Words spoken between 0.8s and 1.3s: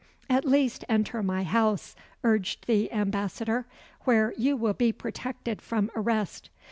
enter